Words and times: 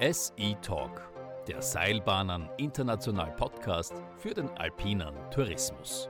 SE 0.00 0.56
Talk, 0.62 1.10
der 1.48 1.60
Seilbahnen 1.60 2.48
International 2.56 3.34
Podcast 3.34 3.94
für 4.16 4.32
den 4.32 4.48
alpinen 4.50 5.12
Tourismus. 5.32 6.08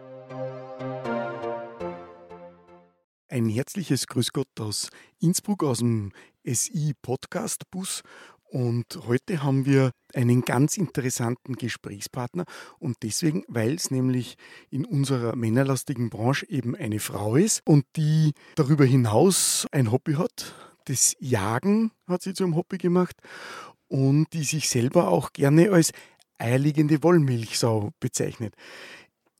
Ein 3.31 3.49
herzliches 3.49 4.07
Grüß 4.07 4.35
Gott 4.35 4.61
aus 4.61 4.91
Innsbruck 5.21 5.65
aus 5.65 5.79
dem 5.79 6.13
SI 6.45 6.93
Podcast 7.01 7.71
Bus 7.71 8.03
und 8.45 8.85
heute 9.07 9.43
haben 9.43 9.65
wir 9.65 9.93
einen 10.13 10.43
ganz 10.43 10.77
interessanten 10.77 11.55
Gesprächspartner 11.55 12.45
und 12.79 12.99
deswegen, 13.03 13.43
weil 13.49 13.73
es 13.73 13.91
nämlich 13.91 14.37
in 14.69 14.85
unserer 14.85 15.35
männerlastigen 15.35 16.11
Branche 16.11 16.47
eben 16.51 16.77
eine 16.77 17.01
Frau 17.01 17.37
ist 17.37 17.63
und 17.65 17.87
die 17.97 18.35
darüber 18.55 18.85
hinaus 18.85 19.67
ein 19.73 19.91
Hobby 19.91 20.13
hat. 20.13 20.55
Das 20.85 21.17
Jagen 21.21 21.91
hat 22.07 22.23
sie 22.23 22.33
zum 22.33 22.55
Hobby 22.55 22.79
gemacht 22.79 23.17
und 23.89 24.27
die 24.33 24.45
sich 24.45 24.69
selber 24.69 25.09
auch 25.09 25.33
gerne 25.33 25.71
als 25.71 25.93
eierlegende 26.39 27.03
Wollmilchsau 27.03 27.91
bezeichnet. 28.01 28.55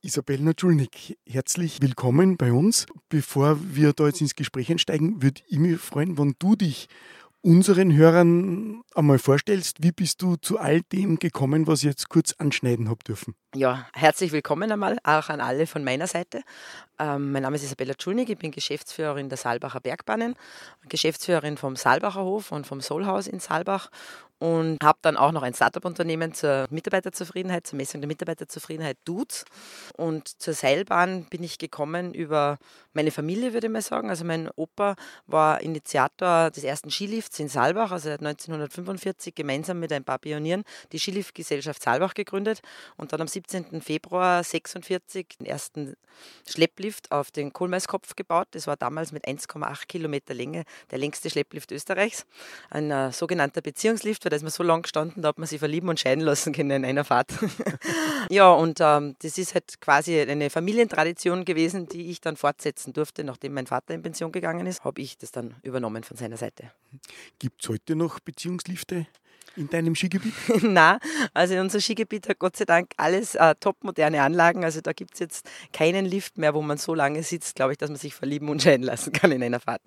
Isabel 0.01 0.39
Natschulnik, 0.39 1.17
herzlich 1.27 1.81
willkommen 1.81 2.37
bei 2.37 2.51
uns. 2.53 2.85
Bevor 3.09 3.57
wir 3.61 3.93
da 3.93 4.07
jetzt 4.07 4.21
ins 4.21 4.35
Gespräch 4.35 4.71
einsteigen, 4.71 5.21
würde 5.21 5.41
ich 5.47 5.59
mich 5.59 5.79
freuen, 5.79 6.17
wenn 6.17 6.35
du 6.39 6.55
dich 6.55 6.87
unseren 7.41 7.95
Hörern 7.95 8.81
einmal 8.95 9.17
vorstellst, 9.17 9.81
wie 9.81 9.91
bist 9.91 10.21
du 10.21 10.35
zu 10.35 10.59
all 10.59 10.81
dem 10.81 11.19
gekommen, 11.19 11.67
was 11.67 11.79
ich 11.79 11.85
jetzt 11.85 12.09
kurz 12.09 12.33
anschneiden 12.37 12.89
habe 12.89 13.03
dürfen? 13.03 13.35
Ja, 13.55 13.87
herzlich 13.93 14.31
willkommen 14.31 14.71
einmal, 14.71 14.97
auch 15.03 15.29
an 15.29 15.39
alle 15.39 15.65
von 15.65 15.83
meiner 15.83 16.07
Seite. 16.07 16.43
Ähm, 16.99 17.31
mein 17.31 17.43
Name 17.43 17.55
ist 17.55 17.63
Isabella 17.63 17.93
Tschulnig, 17.93 18.29
ich 18.29 18.37
bin 18.37 18.51
Geschäftsführerin 18.51 19.29
der 19.29 19.37
Saalbacher 19.37 19.79
Bergbahnen, 19.79 20.35
Geschäftsführerin 20.89 21.55
vom 21.55 21.75
Saalbacher 21.75 22.23
Hof 22.23 22.51
und 22.51 22.67
vom 22.67 22.81
Solhaus 22.81 23.27
in 23.27 23.39
Saalbach 23.39 23.89
und 24.39 24.77
habe 24.83 24.99
dann 25.01 25.17
auch 25.17 25.31
noch 25.31 25.43
ein 25.43 25.53
Startup-Unternehmen 25.53 26.33
zur 26.33 26.65
Mitarbeiterzufriedenheit, 26.69 27.67
zur 27.67 27.77
Messung 27.77 28.01
der 28.01 28.07
Mitarbeiterzufriedenheit 28.07 28.97
Dudes. 29.05 29.45
Und 29.97 30.27
zur 30.41 30.53
Seilbahn 30.53 31.25
bin 31.25 31.43
ich 31.43 31.57
gekommen 31.57 32.13
über 32.13 32.57
meine 32.93 33.11
Familie, 33.11 33.53
würde 33.53 33.67
ich 33.67 33.73
mal 33.73 33.81
sagen. 33.81 34.09
Also 34.09 34.25
mein 34.25 34.49
Opa 34.55 34.95
war 35.27 35.61
Initiator 35.61 36.51
des 36.51 36.63
ersten 36.63 36.89
Skilifts 36.89 37.39
in 37.39 37.49
Saalbach, 37.49 37.91
also 37.91 38.09
er 38.09 38.13
hat 38.13 38.21
1945 38.21 39.35
gemeinsam 39.35 39.79
mit 39.79 39.91
ein 39.91 40.03
paar 40.03 40.19
Pionieren 40.19 40.63
die 40.91 40.99
Skiliftgesellschaft 40.99 41.81
Saalbach 41.81 42.13
gegründet 42.13 42.61
und 42.97 43.13
dann 43.13 43.21
am 43.21 43.27
17. 43.27 43.81
Februar 43.81 44.37
1946 44.37 45.37
den 45.39 45.45
ersten 45.45 45.95
Schlepplift 46.47 47.11
auf 47.11 47.31
den 47.31 47.53
Kohlmeiskopf 47.53 48.15
gebaut. 48.15 48.47
Das 48.51 48.67
war 48.67 48.77
damals 48.77 49.11
mit 49.11 49.27
1,8 49.27 49.87
Kilometer 49.87 50.33
Länge 50.33 50.63
der 50.91 50.97
längste 50.97 51.29
Schlepplift 51.29 51.71
Österreichs. 51.71 52.25
Ein 52.69 52.91
äh, 52.91 53.11
sogenannter 53.11 53.61
Beziehungslift, 53.61 54.25
weil 54.29 54.31
da 54.31 54.35
ist 54.35 54.43
man 54.43 54.51
so 54.51 54.61
lang 54.61 54.83
gestanden, 54.83 55.23
da 55.23 55.29
hat 55.29 55.39
man 55.39 55.47
sich 55.47 55.57
verlieben 55.57 55.89
und 55.89 55.99
scheiden 55.99 56.23
lassen 56.23 56.53
können 56.53 56.69
in 56.69 56.85
einer 56.85 57.03
Fahrt. 57.03 57.31
ja, 58.29 58.51
und 58.51 58.77
ähm, 58.79 59.15
das 59.23 59.39
ist 59.39 59.55
halt 59.55 59.81
quasi 59.81 60.21
eine 60.21 60.51
Familientradition 60.51 61.45
gewesen, 61.45 61.87
die 61.87 62.11
ich 62.11 62.21
dann 62.21 62.35
fortsetzen 62.35 62.93
durfte. 62.93 63.23
Nachdem 63.23 63.55
mein 63.55 63.65
Vater 63.65 63.95
in 63.95 64.03
Pension 64.03 64.31
gegangen 64.31 64.67
ist, 64.67 64.83
habe 64.83 65.01
ich 65.01 65.17
das 65.17 65.31
dann 65.31 65.55
übernommen 65.63 66.03
von 66.03 66.15
seiner 66.15 66.37
Seite. 66.37 66.71
Gibt 67.39 67.63
es 67.63 67.69
heute 67.69 67.95
noch 67.95 68.19
Beziehungslifte? 68.19 69.07
In 69.55 69.69
deinem 69.69 69.95
Skigebiet? 69.95 70.33
Nein, 70.61 70.99
also 71.33 71.55
unser 71.55 71.79
Skigebiet 71.79 72.29
hat 72.29 72.39
Gott 72.39 72.57
sei 72.57 72.65
Dank 72.65 72.91
alles 72.97 73.35
äh, 73.35 73.55
topmoderne 73.59 74.21
Anlagen. 74.21 74.63
Also 74.63 74.81
da 74.81 74.93
gibt 74.93 75.13
es 75.15 75.19
jetzt 75.19 75.49
keinen 75.73 76.05
Lift 76.05 76.37
mehr, 76.37 76.53
wo 76.53 76.61
man 76.61 76.77
so 76.77 76.93
lange 76.93 77.23
sitzt, 77.23 77.55
glaube 77.55 77.73
ich, 77.73 77.77
dass 77.77 77.89
man 77.89 77.99
sich 77.99 78.15
verlieben 78.15 78.49
und 78.49 78.61
scheiden 78.61 78.85
lassen 78.85 79.13
kann 79.13 79.31
in 79.31 79.43
einer 79.43 79.59
Fahrt. 79.59 79.81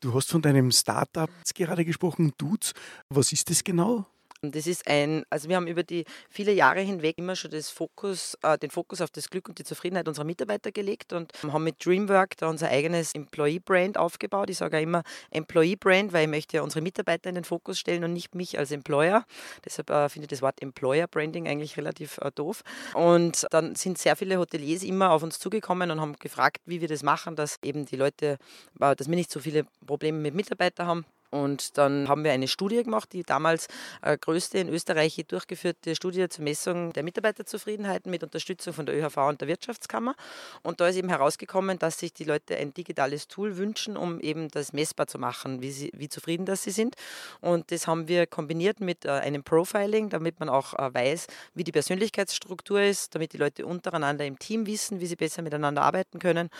Du 0.00 0.14
hast 0.14 0.30
von 0.30 0.42
deinem 0.42 0.70
Startup 0.70 1.30
gerade 1.54 1.84
gesprochen, 1.84 2.32
Dudes. 2.38 2.72
Was 3.08 3.32
ist 3.32 3.50
das 3.50 3.62
genau? 3.62 4.06
Das 4.44 4.66
ist 4.66 4.88
ein, 4.88 5.24
also 5.30 5.48
wir 5.48 5.54
haben 5.54 5.68
über 5.68 5.84
die 5.84 6.04
viele 6.28 6.50
Jahre 6.50 6.80
hinweg 6.80 7.16
immer 7.16 7.36
schon 7.36 7.52
Fokus, 7.62 8.36
äh, 8.42 8.58
den 8.58 8.70
Fokus 8.70 9.00
auf 9.00 9.10
das 9.10 9.30
Glück 9.30 9.48
und 9.48 9.60
die 9.60 9.62
Zufriedenheit 9.62 10.08
unserer 10.08 10.24
Mitarbeiter 10.24 10.72
gelegt 10.72 11.12
und 11.12 11.32
haben 11.44 11.62
mit 11.62 11.86
Dreamwork 11.86 12.36
da 12.38 12.48
unser 12.48 12.68
eigenes 12.68 13.14
Employee-Brand 13.14 13.96
aufgebaut. 13.98 14.50
Ich 14.50 14.58
sage 14.58 14.78
auch 14.78 14.82
immer 14.82 15.04
Employee-Brand, 15.30 16.12
weil 16.12 16.24
ich 16.24 16.28
möchte 16.28 16.56
ja 16.56 16.64
unsere 16.64 16.82
Mitarbeiter 16.82 17.28
in 17.28 17.36
den 17.36 17.44
Fokus 17.44 17.78
stellen 17.78 18.02
und 18.02 18.14
nicht 18.14 18.34
mich 18.34 18.58
als 18.58 18.72
Employer. 18.72 19.24
Deshalb 19.64 19.90
äh, 19.90 20.08
finde 20.08 20.24
ich 20.24 20.30
das 20.30 20.42
Wort 20.42 20.60
Employer-Branding 20.60 21.46
eigentlich 21.46 21.76
relativ 21.76 22.18
äh, 22.18 22.32
doof. 22.34 22.62
Und 22.94 23.46
dann 23.50 23.76
sind 23.76 23.96
sehr 23.96 24.16
viele 24.16 24.38
Hoteliers 24.38 24.82
immer 24.82 25.12
auf 25.12 25.22
uns 25.22 25.38
zugekommen 25.38 25.92
und 25.92 26.00
haben 26.00 26.16
gefragt, 26.16 26.62
wie 26.66 26.80
wir 26.80 26.88
das 26.88 27.04
machen, 27.04 27.36
dass 27.36 27.58
eben 27.62 27.86
die 27.86 27.96
Leute, 27.96 28.38
äh, 28.80 28.96
dass 28.96 29.08
wir 29.08 29.14
nicht 29.14 29.30
so 29.30 29.38
viele 29.38 29.66
Probleme 29.86 30.18
mit 30.18 30.34
Mitarbeitern 30.34 30.88
haben 30.88 31.06
und 31.32 31.78
dann 31.78 32.08
haben 32.08 32.24
wir 32.24 32.32
eine 32.32 32.46
Studie 32.46 32.82
gemacht, 32.82 33.12
die 33.12 33.22
damals 33.22 33.66
äh, 34.02 34.18
größte 34.18 34.58
in 34.58 34.68
Österreich 34.68 35.24
durchgeführte 35.26 35.96
Studie 35.96 36.28
zur 36.28 36.44
Messung 36.44 36.92
der 36.92 37.02
Mitarbeiterzufriedenheit 37.02 38.06
mit 38.06 38.22
Unterstützung 38.22 38.74
von 38.74 38.84
der 38.84 38.94
ÖHV 38.96 39.16
und 39.16 39.40
der 39.40 39.48
Wirtschaftskammer. 39.48 40.14
Und 40.62 40.80
da 40.80 40.88
ist 40.88 40.96
eben 40.96 41.08
herausgekommen, 41.08 41.78
dass 41.78 41.98
sich 41.98 42.12
die 42.12 42.24
Leute 42.24 42.56
ein 42.58 42.74
digitales 42.74 43.28
Tool 43.28 43.56
wünschen, 43.56 43.96
um 43.96 44.20
eben 44.20 44.48
das 44.48 44.74
messbar 44.74 45.06
zu 45.06 45.18
machen, 45.18 45.62
wie, 45.62 45.70
sie, 45.70 45.90
wie 45.94 46.10
zufrieden 46.10 46.44
das 46.44 46.64
sie 46.64 46.70
sind. 46.70 46.96
Und 47.40 47.72
das 47.72 47.86
haben 47.86 48.08
wir 48.08 48.26
kombiniert 48.26 48.80
mit 48.80 49.06
äh, 49.06 49.10
einem 49.10 49.42
Profiling, 49.42 50.10
damit 50.10 50.38
man 50.38 50.50
auch 50.50 50.74
äh, 50.74 50.92
weiß, 50.92 51.28
wie 51.54 51.64
die 51.64 51.72
Persönlichkeitsstruktur 51.72 52.82
ist, 52.82 53.14
damit 53.14 53.32
die 53.32 53.38
Leute 53.38 53.64
untereinander 53.64 54.26
im 54.26 54.38
Team 54.38 54.66
wissen, 54.66 55.00
wie 55.00 55.06
sie 55.06 55.16
besser 55.16 55.40
miteinander 55.40 55.80
arbeiten 55.80 56.18
können. 56.18 56.50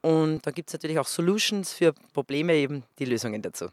Und 0.00 0.46
da 0.46 0.52
gibt 0.52 0.70
es 0.70 0.72
natürlich 0.72 0.98
auch 0.98 1.06
Solutions 1.06 1.70
für 1.74 1.92
Probleme, 2.14 2.54
eben 2.54 2.84
die 2.98 3.04
Lösungen 3.04 3.42
dazu. 3.42 3.68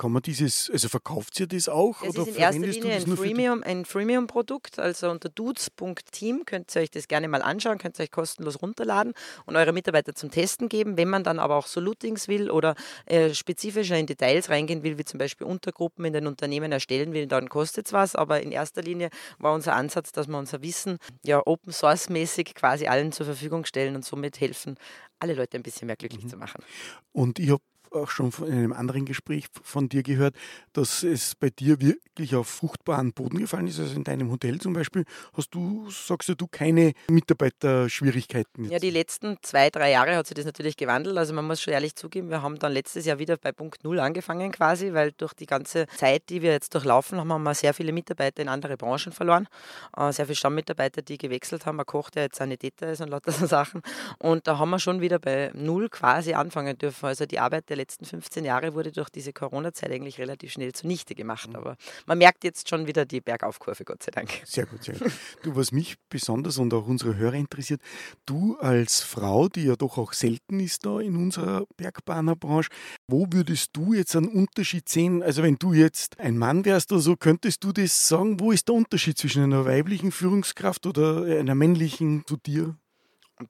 Kann 0.00 0.12
man 0.12 0.22
dieses, 0.22 0.70
also 0.70 0.88
verkauft 0.88 1.38
ihr 1.40 1.46
das 1.46 1.68
auch? 1.68 2.00
Das 2.00 2.16
oder 2.16 2.22
ist 2.22 2.28
in 2.28 2.36
erster 2.36 2.66
Linie 2.66 2.94
ein 2.94 3.16
Freemium, 3.18 3.62
ein 3.62 3.84
Freemium-Produkt. 3.84 4.78
Also 4.78 5.10
unter 5.10 5.28
dudes.team 5.28 6.46
könnt 6.46 6.74
ihr 6.74 6.80
euch 6.80 6.90
das 6.90 7.06
gerne 7.06 7.28
mal 7.28 7.42
anschauen, 7.42 7.76
könnt 7.76 8.00
ihr 8.00 8.04
euch 8.04 8.10
kostenlos 8.10 8.62
runterladen 8.62 9.12
und 9.44 9.56
eure 9.56 9.74
Mitarbeiter 9.74 10.14
zum 10.14 10.30
Testen 10.30 10.70
geben. 10.70 10.96
Wenn 10.96 11.10
man 11.10 11.22
dann 11.22 11.38
aber 11.38 11.56
auch 11.56 11.66
so 11.66 11.80
Lootings 11.80 12.28
will 12.28 12.50
oder 12.50 12.76
äh, 13.04 13.34
spezifischer 13.34 13.98
in 13.98 14.06
Details 14.06 14.48
reingehen 14.48 14.82
will, 14.84 14.96
wie 14.96 15.04
zum 15.04 15.18
Beispiel 15.18 15.46
Untergruppen 15.46 16.06
in 16.06 16.14
den 16.14 16.26
Unternehmen 16.26 16.72
erstellen 16.72 17.12
will, 17.12 17.26
dann 17.26 17.50
kostet 17.50 17.84
es 17.84 17.92
was. 17.92 18.16
Aber 18.16 18.40
in 18.40 18.52
erster 18.52 18.80
Linie 18.80 19.10
war 19.38 19.52
unser 19.52 19.74
Ansatz, 19.74 20.12
dass 20.12 20.28
wir 20.28 20.38
unser 20.38 20.62
Wissen 20.62 20.96
ja 21.26 21.42
Open 21.44 21.74
Source 21.74 22.08
mäßig 22.08 22.54
quasi 22.54 22.86
allen 22.86 23.12
zur 23.12 23.26
Verfügung 23.26 23.66
stellen 23.66 23.96
und 23.96 24.06
somit 24.06 24.40
helfen, 24.40 24.76
alle 25.18 25.34
Leute 25.34 25.58
ein 25.58 25.62
bisschen 25.62 25.88
mehr 25.88 25.96
glücklich 25.96 26.24
mhm. 26.24 26.28
zu 26.30 26.38
machen. 26.38 26.64
Und 27.12 27.38
ich 27.38 27.50
habe 27.50 27.62
auch 27.92 28.10
schon 28.10 28.32
in 28.46 28.52
einem 28.52 28.72
anderen 28.72 29.04
Gespräch 29.04 29.46
von 29.62 29.88
dir 29.88 30.02
gehört, 30.02 30.34
dass 30.72 31.02
es 31.02 31.34
bei 31.34 31.50
dir 31.50 31.80
wirklich 31.80 32.34
auf 32.34 32.48
fruchtbaren 32.48 33.12
Boden 33.12 33.38
gefallen 33.38 33.66
ist. 33.66 33.80
Also 33.80 33.94
in 33.94 34.04
deinem 34.04 34.30
Hotel 34.30 34.60
zum 34.60 34.72
Beispiel 34.72 35.04
hast 35.34 35.54
du, 35.54 35.90
sagst 35.90 36.28
du, 36.28 36.46
keine 36.46 36.92
Mitarbeiterschwierigkeiten. 37.08 38.64
Jetzt. 38.64 38.72
Ja, 38.72 38.78
die 38.78 38.90
letzten 38.90 39.36
zwei, 39.42 39.70
drei 39.70 39.90
Jahre 39.90 40.16
hat 40.16 40.26
sich 40.26 40.34
das 40.34 40.44
natürlich 40.44 40.76
gewandelt. 40.76 41.16
Also 41.16 41.34
man 41.34 41.46
muss 41.46 41.60
schon 41.60 41.72
ehrlich 41.74 41.96
zugeben, 41.96 42.30
wir 42.30 42.42
haben 42.42 42.58
dann 42.58 42.72
letztes 42.72 43.06
Jahr 43.06 43.18
wieder 43.18 43.36
bei 43.36 43.52
Punkt 43.52 43.84
Null 43.84 44.00
angefangen 44.00 44.52
quasi, 44.52 44.92
weil 44.92 45.12
durch 45.12 45.34
die 45.34 45.46
ganze 45.46 45.86
Zeit, 45.96 46.28
die 46.28 46.42
wir 46.42 46.52
jetzt 46.52 46.74
durchlaufen 46.74 47.18
haben, 47.18 47.42
wir 47.42 47.54
sehr 47.54 47.74
viele 47.74 47.92
Mitarbeiter 47.92 48.42
in 48.42 48.48
andere 48.48 48.76
Branchen 48.76 49.12
verloren. 49.12 49.48
Äh, 49.96 50.12
sehr 50.12 50.26
viele 50.26 50.36
Stammmitarbeiter, 50.36 51.02
die 51.02 51.18
gewechselt 51.18 51.66
haben. 51.66 51.80
Ein 51.80 51.86
Koch, 51.86 52.10
der 52.10 52.24
jetzt 52.24 52.36
Sanitäter 52.36 52.90
ist 52.90 53.00
und 53.00 53.08
lauter 53.08 53.32
so 53.32 53.46
Sachen. 53.50 53.82
Und 54.18 54.46
da 54.46 54.58
haben 54.58 54.70
wir 54.70 54.78
schon 54.78 55.00
wieder 55.00 55.18
bei 55.18 55.50
Null 55.54 55.88
quasi 55.88 56.34
anfangen 56.34 56.76
dürfen. 56.78 57.06
Also 57.06 57.26
die 57.26 57.38
Arbeit 57.38 57.68
der 57.68 57.76
letzten 57.80 58.04
15 58.04 58.44
Jahre 58.44 58.74
wurde 58.74 58.92
durch 58.92 59.10
diese 59.10 59.32
Corona-Zeit 59.32 59.90
eigentlich 59.90 60.18
relativ 60.18 60.52
schnell 60.52 60.72
zunichte 60.72 61.14
gemacht. 61.14 61.50
Mhm. 61.50 61.56
Aber 61.56 61.76
man 62.06 62.18
merkt 62.18 62.44
jetzt 62.44 62.68
schon 62.68 62.86
wieder 62.86 63.04
die 63.04 63.20
Bergaufkurve, 63.20 63.84
Gott 63.84 64.02
sei 64.02 64.10
Dank. 64.12 64.30
Sehr 64.44 64.66
gut, 64.66 64.84
sehr 64.84 64.94
gut. 64.94 65.12
Du, 65.42 65.56
was 65.56 65.72
mich 65.72 65.96
besonders 66.08 66.58
und 66.58 66.72
auch 66.74 66.86
unsere 66.86 67.16
Hörer 67.16 67.34
interessiert, 67.34 67.80
du 68.26 68.56
als 68.58 69.00
Frau, 69.00 69.48
die 69.48 69.64
ja 69.64 69.76
doch 69.76 69.98
auch 69.98 70.12
selten 70.12 70.60
ist 70.60 70.84
da 70.84 71.00
in 71.00 71.16
unserer 71.16 71.64
Bergbahnerbranche, 71.76 72.70
wo 73.08 73.26
würdest 73.30 73.70
du 73.72 73.94
jetzt 73.94 74.14
einen 74.16 74.28
Unterschied 74.28 74.88
sehen? 74.88 75.22
Also 75.22 75.42
wenn 75.42 75.56
du 75.56 75.72
jetzt 75.72 76.20
ein 76.20 76.36
Mann 76.38 76.64
wärst 76.64 76.92
oder 76.92 77.00
so, 77.00 77.16
könntest 77.16 77.64
du 77.64 77.72
das 77.72 78.08
sagen, 78.08 78.38
wo 78.40 78.52
ist 78.52 78.68
der 78.68 78.74
Unterschied 78.74 79.18
zwischen 79.18 79.42
einer 79.42 79.64
weiblichen 79.64 80.12
Führungskraft 80.12 80.86
oder 80.86 81.24
einer 81.24 81.54
männlichen 81.54 82.24
zu 82.26 82.36
dir? 82.36 82.76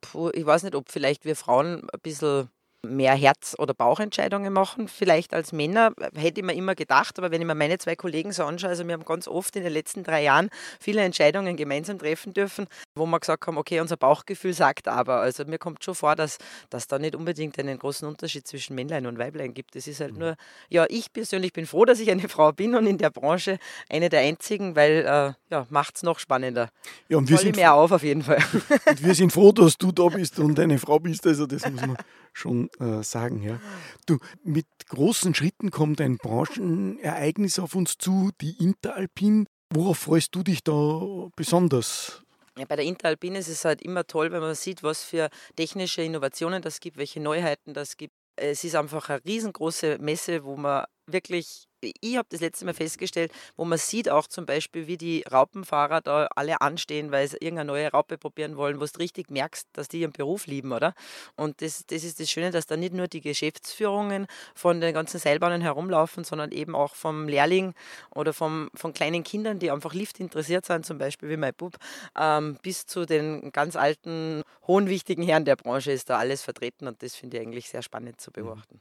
Puh, 0.00 0.30
ich 0.32 0.46
weiß 0.46 0.62
nicht, 0.62 0.74
ob 0.74 0.88
vielleicht 0.88 1.24
wir 1.24 1.34
Frauen 1.34 1.88
ein 1.92 2.00
bisschen 2.00 2.48
mehr 2.82 3.14
Herz- 3.14 3.54
oder 3.58 3.74
Bauchentscheidungen 3.74 4.52
machen, 4.52 4.88
vielleicht 4.88 5.34
als 5.34 5.52
Männer, 5.52 5.92
hätte 6.14 6.40
ich 6.40 6.46
mir 6.46 6.54
immer 6.54 6.74
gedacht, 6.74 7.18
aber 7.18 7.30
wenn 7.30 7.40
ich 7.40 7.46
mir 7.46 7.54
meine 7.54 7.78
zwei 7.78 7.94
Kollegen 7.94 8.32
so 8.32 8.44
anschaue, 8.44 8.70
also 8.70 8.86
wir 8.86 8.94
haben 8.94 9.04
ganz 9.04 9.28
oft 9.28 9.54
in 9.56 9.62
den 9.62 9.72
letzten 9.72 10.02
drei 10.02 10.22
Jahren 10.22 10.48
viele 10.80 11.02
Entscheidungen 11.02 11.56
gemeinsam 11.56 11.98
treffen 11.98 12.32
dürfen, 12.32 12.66
wo 12.94 13.06
wir 13.06 13.20
gesagt 13.20 13.46
haben, 13.46 13.58
okay, 13.58 13.80
unser 13.80 13.96
Bauchgefühl 13.96 14.54
sagt 14.54 14.88
aber, 14.88 15.20
also 15.20 15.44
mir 15.44 15.58
kommt 15.58 15.84
schon 15.84 15.94
vor, 15.94 16.16
dass, 16.16 16.38
dass 16.70 16.86
da 16.86 16.98
nicht 16.98 17.14
unbedingt 17.14 17.58
einen 17.58 17.78
großen 17.78 18.08
Unterschied 18.08 18.46
zwischen 18.46 18.74
Männlein 18.74 19.06
und 19.06 19.18
Weiblein 19.18 19.52
gibt. 19.52 19.76
Es 19.76 19.86
ist 19.86 20.00
halt 20.00 20.14
mhm. 20.14 20.18
nur, 20.18 20.36
ja, 20.68 20.86
ich 20.88 21.12
persönlich 21.12 21.52
bin 21.52 21.66
froh, 21.66 21.84
dass 21.84 22.00
ich 22.00 22.10
eine 22.10 22.28
Frau 22.28 22.52
bin 22.52 22.74
und 22.74 22.86
in 22.86 22.98
der 22.98 23.10
Branche 23.10 23.58
eine 23.88 24.08
der 24.08 24.20
einzigen, 24.20 24.74
weil, 24.74 25.04
äh, 25.06 25.32
ja, 25.52 25.66
macht 25.68 25.96
es 25.96 26.02
noch 26.02 26.18
spannender. 26.18 26.70
Ja, 27.08 27.18
und 27.18 27.28
wir 27.28 27.38
sind 27.38 27.56
mehr 27.56 27.74
auf 27.74 27.92
auf 27.92 28.02
jeden 28.02 28.22
Fall. 28.22 28.38
Und 28.86 29.04
wir 29.04 29.14
sind 29.14 29.32
froh, 29.32 29.52
dass 29.52 29.76
du 29.76 29.92
da 29.92 30.08
bist 30.08 30.38
und 30.38 30.58
eine 30.58 30.78
Frau 30.78 30.98
bist, 30.98 31.26
also 31.26 31.46
das 31.46 31.68
muss 31.68 31.80
man 31.80 31.96
schon 32.32 32.69
äh, 32.78 33.02
sagen. 33.02 33.42
Ja. 33.42 33.60
Du, 34.06 34.18
mit 34.42 34.66
großen 34.88 35.34
Schritten 35.34 35.70
kommt 35.70 36.00
ein 36.00 36.18
Branchenereignis 36.18 37.58
auf 37.58 37.74
uns 37.74 37.98
zu, 37.98 38.30
die 38.40 38.56
Interalpin. 38.62 39.46
Worauf 39.72 39.98
freust 39.98 40.34
du 40.34 40.42
dich 40.42 40.64
da 40.64 41.28
besonders? 41.36 42.22
Ja, 42.58 42.64
bei 42.66 42.76
der 42.76 42.84
Interalpin 42.84 43.36
ist 43.36 43.48
es 43.48 43.64
halt 43.64 43.80
immer 43.82 44.06
toll, 44.06 44.32
wenn 44.32 44.40
man 44.40 44.54
sieht, 44.54 44.82
was 44.82 45.02
für 45.02 45.30
technische 45.56 46.02
Innovationen 46.02 46.60
das 46.60 46.80
gibt, 46.80 46.96
welche 46.96 47.20
Neuheiten 47.20 47.72
das 47.72 47.96
gibt. 47.96 48.14
Es 48.36 48.64
ist 48.64 48.74
einfach 48.74 49.08
eine 49.08 49.24
riesengroße 49.24 49.98
Messe, 49.98 50.44
wo 50.44 50.56
man 50.56 50.84
wirklich 51.06 51.69
ich 51.80 52.16
habe 52.16 52.28
das 52.30 52.40
letzte 52.40 52.64
Mal 52.64 52.74
festgestellt, 52.74 53.32
wo 53.56 53.64
man 53.64 53.78
sieht 53.78 54.08
auch 54.08 54.26
zum 54.26 54.46
Beispiel, 54.46 54.86
wie 54.86 54.96
die 54.96 55.24
Raupenfahrer 55.30 56.00
da 56.00 56.28
alle 56.34 56.60
anstehen, 56.60 57.10
weil 57.10 57.28
sie 57.28 57.36
irgendeine 57.40 57.68
neue 57.68 57.90
Raupe 57.90 58.18
probieren 58.18 58.56
wollen, 58.56 58.80
wo 58.80 58.84
du 58.84 58.98
richtig 58.98 59.30
merkst, 59.30 59.68
dass 59.72 59.88
die 59.88 60.00
ihren 60.00 60.12
Beruf 60.12 60.46
lieben, 60.46 60.72
oder? 60.72 60.94
Und 61.36 61.62
das, 61.62 61.84
das 61.86 62.04
ist 62.04 62.20
das 62.20 62.30
Schöne, 62.30 62.50
dass 62.50 62.66
da 62.66 62.76
nicht 62.76 62.92
nur 62.92 63.08
die 63.08 63.20
Geschäftsführungen 63.20 64.26
von 64.54 64.80
den 64.80 64.94
ganzen 64.94 65.18
Seilbahnen 65.18 65.62
herumlaufen, 65.62 66.24
sondern 66.24 66.52
eben 66.52 66.74
auch 66.74 66.94
vom 66.94 67.28
Lehrling 67.28 67.74
oder 68.14 68.32
vom, 68.32 68.70
von 68.74 68.92
kleinen 68.92 69.24
Kindern, 69.24 69.58
die 69.58 69.70
einfach 69.70 69.94
Lift 69.94 70.20
interessiert 70.20 70.66
sind, 70.66 70.84
zum 70.86 70.98
Beispiel 70.98 71.28
wie 71.28 71.36
mein 71.36 71.54
Bub, 71.54 71.76
ähm, 72.18 72.58
bis 72.62 72.86
zu 72.86 73.06
den 73.06 73.52
ganz 73.52 73.76
alten, 73.76 74.42
hohen, 74.66 74.88
wichtigen 74.88 75.22
Herren 75.22 75.44
der 75.44 75.56
Branche 75.56 75.92
ist 75.92 76.10
da 76.10 76.18
alles 76.18 76.42
vertreten 76.42 76.86
und 76.86 77.02
das 77.02 77.14
finde 77.14 77.36
ich 77.36 77.42
eigentlich 77.42 77.68
sehr 77.68 77.82
spannend 77.82 78.20
zu 78.20 78.30
mhm. 78.30 78.34
beobachten. 78.34 78.80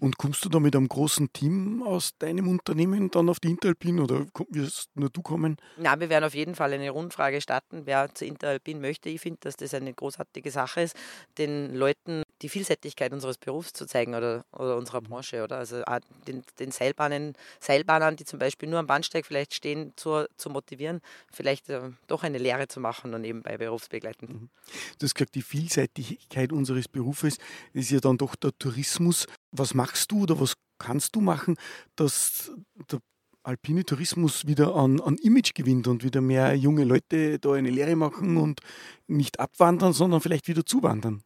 Und 0.00 0.18
kommst 0.18 0.44
du 0.44 0.48
da 0.48 0.60
mit 0.60 0.74
einem 0.74 0.88
großen 0.88 1.32
Team 1.32 1.82
aus 1.82 2.16
deinem 2.18 2.48
Unternehmen 2.48 3.10
dann 3.10 3.28
auf 3.28 3.40
die 3.40 3.50
Interalpin 3.50 4.00
oder 4.00 4.26
wirst 4.50 4.90
nur 4.94 5.10
du 5.10 5.22
kommen? 5.22 5.56
Na, 5.76 5.98
wir 6.00 6.08
werden 6.08 6.24
auf 6.24 6.34
jeden 6.34 6.54
Fall 6.54 6.72
eine 6.72 6.90
Rundfrage 6.90 7.40
starten, 7.40 7.82
wer 7.84 8.12
zur 8.14 8.26
Interalpin 8.26 8.80
möchte. 8.80 9.08
Ich 9.08 9.20
finde, 9.20 9.38
dass 9.42 9.56
das 9.56 9.74
eine 9.74 9.94
großartige 9.94 10.50
Sache 10.50 10.82
ist, 10.82 10.96
den 11.38 11.74
Leuten 11.74 12.23
die 12.44 12.50
Vielseitigkeit 12.50 13.10
unseres 13.14 13.38
Berufs 13.38 13.72
zu 13.72 13.86
zeigen 13.86 14.14
oder, 14.14 14.44
oder 14.52 14.76
unserer 14.76 15.00
mhm. 15.00 15.06
Branche, 15.06 15.42
oder? 15.42 15.56
Also 15.56 15.82
den, 16.28 16.42
den 16.58 16.70
Seilbahnen, 16.70 17.32
Seilbahnern, 17.58 18.16
die 18.16 18.26
zum 18.26 18.38
Beispiel 18.38 18.68
nur 18.68 18.78
am 18.78 18.86
Bahnsteig 18.86 19.24
vielleicht 19.24 19.54
stehen, 19.54 19.94
zu, 19.96 20.26
zu 20.36 20.50
motivieren, 20.50 21.00
vielleicht 21.32 21.70
äh, 21.70 21.90
doch 22.06 22.22
eine 22.22 22.36
Lehre 22.36 22.68
zu 22.68 22.80
machen 22.80 23.14
und 23.14 23.22
nebenbei 23.22 23.56
berufsbegleitend. 23.56 24.30
Mhm. 24.30 24.50
Du 24.98 25.06
hast 25.06 25.14
gesagt, 25.14 25.34
die 25.34 25.42
Vielseitigkeit 25.42 26.52
unseres 26.52 26.86
Berufes 26.86 27.38
ist 27.72 27.90
ja 27.90 27.98
dann 27.98 28.18
doch 28.18 28.36
der 28.36 28.52
Tourismus. 28.58 29.26
Was 29.50 29.72
machst 29.72 30.12
du 30.12 30.24
oder 30.24 30.38
was 30.38 30.52
kannst 30.78 31.16
du 31.16 31.22
machen, 31.22 31.56
dass 31.96 32.52
der 32.92 33.00
alpine 33.42 33.84
Tourismus 33.84 34.46
wieder 34.46 34.74
an, 34.74 35.00
an 35.00 35.16
Image 35.16 35.54
gewinnt 35.54 35.88
und 35.88 36.04
wieder 36.04 36.20
mehr 36.20 36.54
junge 36.54 36.84
Leute 36.84 37.38
da 37.38 37.54
eine 37.54 37.70
Lehre 37.70 37.96
machen 37.96 38.36
und 38.36 38.60
nicht 39.06 39.40
abwandern, 39.40 39.94
sondern 39.94 40.20
vielleicht 40.20 40.46
wieder 40.46 40.66
zuwandern? 40.66 41.22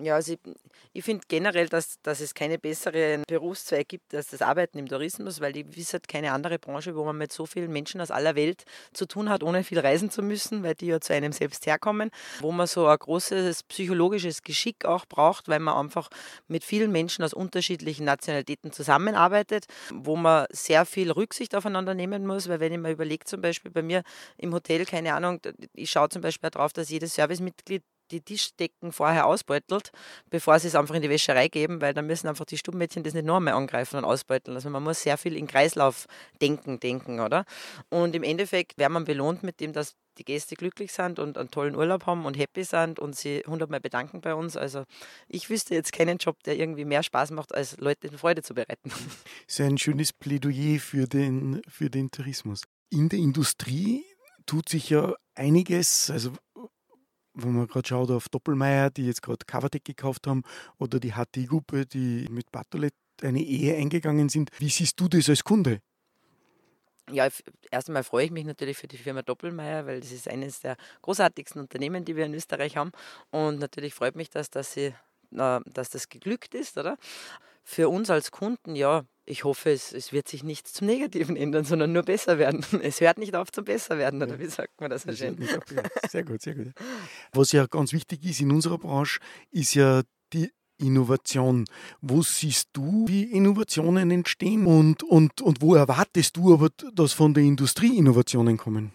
Ja, 0.00 0.16
also 0.16 0.32
ich, 0.32 0.40
ich 0.92 1.04
finde 1.04 1.24
generell, 1.28 1.68
dass, 1.68 2.00
dass 2.02 2.18
es 2.20 2.34
keine 2.34 2.58
besseren 2.58 3.22
Berufszweig 3.28 3.86
gibt 3.86 4.12
als 4.12 4.26
das 4.26 4.42
Arbeiten 4.42 4.76
im 4.76 4.88
Tourismus, 4.88 5.40
weil 5.40 5.56
ich 5.56 5.76
wisse 5.76 5.94
halt 5.94 6.08
keine 6.08 6.32
andere 6.32 6.58
Branche, 6.58 6.96
wo 6.96 7.04
man 7.04 7.16
mit 7.16 7.32
so 7.32 7.46
vielen 7.46 7.70
Menschen 7.72 8.00
aus 8.00 8.10
aller 8.10 8.34
Welt 8.34 8.64
zu 8.92 9.06
tun 9.06 9.28
hat, 9.30 9.44
ohne 9.44 9.62
viel 9.62 9.78
reisen 9.78 10.10
zu 10.10 10.22
müssen, 10.22 10.64
weil 10.64 10.74
die 10.74 10.86
ja 10.86 11.00
zu 11.00 11.14
einem 11.14 11.30
selbst 11.30 11.66
herkommen, 11.66 12.10
wo 12.40 12.50
man 12.50 12.66
so 12.66 12.88
ein 12.88 12.98
großes 12.98 13.62
psychologisches 13.64 14.42
Geschick 14.42 14.84
auch 14.84 15.06
braucht, 15.06 15.46
weil 15.46 15.60
man 15.60 15.76
einfach 15.76 16.08
mit 16.48 16.64
vielen 16.64 16.90
Menschen 16.90 17.22
aus 17.24 17.32
unterschiedlichen 17.32 18.04
Nationalitäten 18.04 18.72
zusammenarbeitet, 18.72 19.66
wo 19.92 20.16
man 20.16 20.46
sehr 20.50 20.86
viel 20.86 21.12
Rücksicht 21.12 21.54
aufeinander 21.54 21.94
nehmen 21.94 22.26
muss, 22.26 22.48
weil 22.48 22.58
wenn 22.58 22.72
ich 22.72 22.80
mir 22.80 22.90
überlege, 22.90 23.26
zum 23.26 23.40
Beispiel 23.40 23.70
bei 23.70 23.82
mir 23.82 24.02
im 24.38 24.52
Hotel, 24.52 24.86
keine 24.86 25.14
Ahnung, 25.14 25.40
ich 25.72 25.92
schaue 25.92 26.08
zum 26.08 26.20
Beispiel 26.20 26.50
darauf, 26.50 26.72
dass 26.72 26.90
jedes 26.90 27.14
Servicemitglied 27.14 27.84
die 28.10 28.20
Tischdecken 28.20 28.92
vorher 28.92 29.26
ausbeutelt, 29.26 29.90
bevor 30.30 30.58
sie 30.58 30.68
es 30.68 30.74
einfach 30.74 30.94
in 30.94 31.02
die 31.02 31.10
Wäscherei 31.10 31.48
geben, 31.48 31.80
weil 31.80 31.94
dann 31.94 32.06
müssen 32.06 32.28
einfach 32.28 32.44
die 32.44 32.58
Stubenmädchen 32.58 33.02
das 33.02 33.14
nicht 33.14 33.26
noch 33.26 33.40
mehr 33.40 33.56
angreifen 33.56 33.96
und 33.96 34.04
ausbeuteln. 34.04 34.56
Also 34.56 34.70
man 34.70 34.82
muss 34.82 35.02
sehr 35.02 35.18
viel 35.18 35.36
in 35.36 35.46
Kreislauf 35.46 36.06
denken, 36.40 36.80
denken, 36.80 37.20
oder? 37.20 37.44
Und 37.88 38.14
im 38.14 38.22
Endeffekt 38.22 38.78
wird 38.78 38.90
man 38.90 39.04
belohnt 39.04 39.42
mit 39.42 39.60
dem, 39.60 39.72
dass 39.72 39.94
die 40.18 40.24
Gäste 40.24 40.54
glücklich 40.54 40.92
sind 40.92 41.18
und 41.18 41.36
einen 41.38 41.50
tollen 41.50 41.74
Urlaub 41.74 42.06
haben 42.06 42.24
und 42.24 42.38
happy 42.38 42.64
sind 42.64 42.98
und 42.98 43.16
sie 43.16 43.42
hundertmal 43.46 43.80
bedanken 43.80 44.20
bei 44.20 44.34
uns. 44.34 44.56
Also 44.56 44.84
ich 45.28 45.50
wüsste 45.50 45.74
jetzt 45.74 45.92
keinen 45.92 46.18
Job, 46.18 46.42
der 46.44 46.56
irgendwie 46.56 46.84
mehr 46.84 47.02
Spaß 47.02 47.32
macht, 47.32 47.54
als 47.54 47.76
Leute 47.78 48.16
Freude 48.16 48.42
zu 48.42 48.54
bereiten. 48.54 48.90
Das 48.90 48.98
ist 49.48 49.60
ein 49.60 49.78
schönes 49.78 50.12
Plädoyer 50.12 50.78
für 50.78 51.06
den, 51.06 51.62
für 51.68 51.90
den 51.90 52.10
Tourismus. 52.10 52.62
In 52.90 53.08
der 53.08 53.18
Industrie 53.18 54.04
tut 54.46 54.68
sich 54.68 54.90
ja 54.90 55.14
einiges, 55.34 56.10
also 56.10 56.32
wenn 57.34 57.52
man 57.52 57.66
gerade 57.66 57.86
schaut 57.88 58.10
auf 58.10 58.28
Doppelmeier, 58.28 58.90
die 58.90 59.06
jetzt 59.06 59.22
gerade 59.22 59.44
Coverdeck 59.46 59.84
gekauft 59.84 60.26
haben, 60.26 60.42
oder 60.78 61.00
die 61.00 61.12
HT-Gruppe, 61.12 61.86
die 61.86 62.26
mit 62.30 62.50
Bartolet 62.52 62.94
eine 63.22 63.40
Ehe 63.40 63.76
eingegangen 63.76 64.28
sind. 64.28 64.50
Wie 64.58 64.68
siehst 64.68 64.98
du 65.00 65.08
das 65.08 65.28
als 65.28 65.44
Kunde? 65.44 65.80
Ja, 67.10 67.28
erst 67.70 67.88
einmal 67.88 68.02
freue 68.02 68.24
ich 68.24 68.30
mich 68.30 68.46
natürlich 68.46 68.78
für 68.78 68.88
die 68.88 68.96
Firma 68.96 69.22
Doppelmeier, 69.22 69.86
weil 69.86 70.00
das 70.00 70.10
ist 70.10 70.26
eines 70.26 70.60
der 70.60 70.76
großartigsten 71.02 71.60
Unternehmen, 71.60 72.04
die 72.04 72.16
wir 72.16 72.24
in 72.24 72.32
Österreich 72.32 72.76
haben. 72.76 72.92
Und 73.30 73.58
natürlich 73.58 73.92
freut 73.92 74.16
mich 74.16 74.30
das, 74.30 74.48
dass, 74.48 74.72
sie, 74.72 74.94
dass 75.30 75.90
das 75.90 76.08
geglückt 76.08 76.54
ist, 76.54 76.78
oder? 76.78 76.96
Für 77.62 77.90
uns 77.90 78.08
als 78.08 78.30
Kunden, 78.30 78.74
ja, 78.74 79.04
ich 79.26 79.44
hoffe, 79.44 79.70
es, 79.70 79.92
es 79.92 80.12
wird 80.12 80.28
sich 80.28 80.44
nichts 80.44 80.72
zum 80.72 80.86
Negativen 80.86 81.36
ändern, 81.36 81.64
sondern 81.64 81.92
nur 81.92 82.02
besser 82.02 82.38
werden. 82.38 82.64
Es 82.82 83.00
hört 83.00 83.18
nicht 83.18 83.34
auf 83.34 83.50
zum 83.50 83.64
besser 83.64 83.98
werden, 83.98 84.22
oder 84.22 84.38
wie 84.38 84.46
sagt 84.46 84.80
man 84.80 84.90
das 84.90 85.02
so 85.02 85.12
schön? 85.12 85.36
Sehr 86.10 86.24
gut, 86.24 86.42
sehr 86.42 86.54
gut. 86.54 86.72
Was 87.32 87.52
ja 87.52 87.66
ganz 87.66 87.92
wichtig 87.92 88.24
ist 88.24 88.40
in 88.40 88.50
unserer 88.50 88.78
Branche, 88.78 89.20
ist 89.50 89.74
ja 89.74 90.02
die 90.32 90.50
Innovation. 90.78 91.64
Wo 92.00 92.22
siehst 92.22 92.68
du, 92.72 93.06
wie 93.08 93.24
Innovationen 93.24 94.10
entstehen 94.10 94.66
und, 94.66 95.02
und, 95.02 95.40
und 95.40 95.62
wo 95.62 95.74
erwartest 95.74 96.36
du 96.36 96.54
aber, 96.54 96.68
dass 96.92 97.12
von 97.12 97.32
der 97.32 97.44
Industrie 97.44 97.96
Innovationen 97.96 98.56
kommen? 98.56 98.92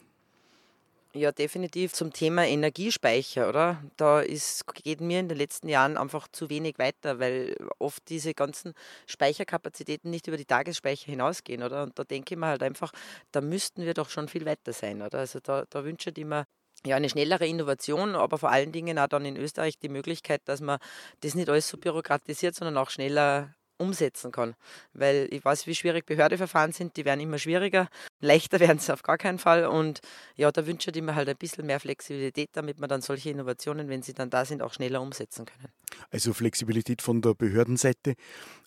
Ja, 1.16 1.32
definitiv 1.32 1.92
zum 1.94 2.14
Thema 2.14 2.46
Energiespeicher, 2.46 3.50
oder? 3.50 3.84
Da 3.98 4.20
ist, 4.22 4.64
geht 4.84 5.02
mir 5.02 5.20
in 5.20 5.28
den 5.28 5.40
letzten 5.40 5.68
Jahren 5.68 5.98
einfach 5.98 6.28
zu 6.28 6.52
wenig 6.52 6.78
weiter, 6.78 7.18
weil 7.18 7.56
oft 7.80 8.08
diese 8.10 8.36
ganzen 8.36 8.74
Speicherkapazitäten 9.08 10.12
nicht 10.12 10.28
über 10.28 10.38
die 10.38 10.46
Tagesspeicher 10.46 11.08
hinausgehen, 11.08 11.64
oder? 11.64 11.82
Und 11.82 11.98
da 11.98 12.04
denke 12.04 12.36
ich 12.36 12.40
mir 12.40 12.46
halt 12.46 12.62
einfach, 12.62 12.92
da 13.32 13.42
müssten 13.42 13.86
wir 13.86 13.96
doch 13.96 14.12
schon 14.12 14.28
viel 14.28 14.46
weiter 14.46 14.72
sein, 14.72 15.02
oder? 15.02 15.18
Also 15.18 15.40
da, 15.40 15.66
da 15.72 15.84
wünsche 15.84 16.12
ich 16.16 16.26
mir 16.26 16.46
ja, 16.86 16.96
eine 16.96 17.10
schnellere 17.10 17.48
Innovation, 17.48 18.16
aber 18.16 18.38
vor 18.38 18.52
allen 18.52 18.72
Dingen 18.72 19.00
auch 19.00 19.08
dann 19.08 19.26
in 19.26 19.36
Österreich 19.36 19.80
die 19.80 19.90
Möglichkeit, 19.90 20.42
dass 20.46 20.62
man 20.62 20.78
das 21.22 21.34
nicht 21.34 21.50
alles 21.50 21.68
so 21.68 21.78
bürokratisiert, 21.78 22.54
sondern 22.54 22.78
auch 22.78 22.92
schneller 22.92 23.56
umsetzen 23.80 24.31
kann. 24.31 24.56
Weil 24.94 25.28
ich 25.31 25.44
weiß, 25.44 25.68
wie 25.68 25.76
schwierig 25.76 26.06
Behördeverfahren 26.06 26.72
sind, 26.72 26.98
die 26.98 27.06
werden 27.06 27.20
immer 27.20 27.38
schwieriger. 27.38 27.90
Leichter 28.19 28.59
werden 28.59 28.80
sie 28.80 28.94
auf 28.94 29.04
gar 29.04 29.18
keinen 29.18 29.40
Fall. 29.40 29.66
Und 29.66 30.02
ja, 30.36 30.52
da 30.52 30.66
wünsche 30.68 30.92
ich 30.92 31.02
mir 31.02 31.16
halt 31.16 31.30
ein 31.30 31.38
bisschen 31.38 31.66
mehr 31.66 31.80
Flexibilität, 31.80 32.50
damit 32.54 32.80
man 32.80 32.90
dann 32.90 33.02
solche 33.02 33.30
Innovationen, 33.30 33.90
wenn 33.90 34.02
sie 34.02 34.14
dann 34.14 34.30
da 34.30 34.45
sind, 34.45 34.62
auch 34.62 34.74
schneller 34.74 35.02
umsetzen 35.02 35.45
können. 35.45 35.69
Also 36.12 36.33
Flexibilität 36.33 37.02
von 37.02 37.21
der 37.21 37.33
Behördenseite. 37.33 38.16